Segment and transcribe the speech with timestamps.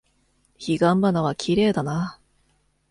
[0.57, 2.19] 彼岸花はきれいだな。